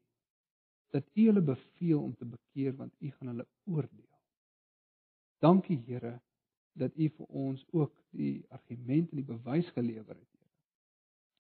[0.92, 4.20] dat U hulle beveel om te bekeer want U gaan hulle oordeel.
[5.40, 6.20] Dankie Here
[6.76, 10.52] dat U vir ons ook die argument en die bewys gelewer het, Here.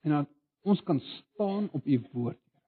[0.01, 0.29] En dat
[0.61, 2.63] ons kan staan op U woord, Here.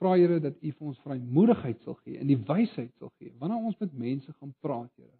[0.00, 3.70] Vra Here dat U vir ons vrymoedigheid sal gee en die wysheid sal gee wanneer
[3.70, 5.14] ons met mense gaan praat, Here,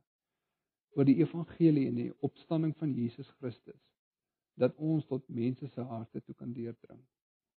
[0.96, 3.80] oor die evangelie en die opstanding van Jesus Christus,
[4.56, 7.02] dat ons tot mense se harte toe kan deurdring.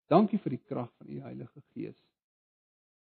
[0.10, 2.00] Dankie vir die krag van U Heilige Gees.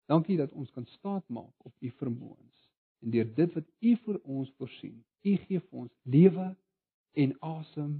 [0.09, 2.65] Dankie dat ons kan staatmaak op U vermoëns
[2.99, 4.97] en deur dit wat U vir ons voorsien.
[5.23, 6.47] U gee vir ons lewe
[7.23, 7.93] en asem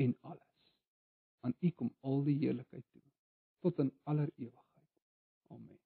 [0.00, 0.70] en alles.
[1.44, 3.04] Aan U kom al die heerlikheid toe
[3.66, 4.94] tot in aller ewigheid.
[5.50, 5.85] Amen.